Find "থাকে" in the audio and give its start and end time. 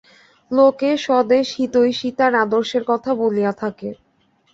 3.53-3.89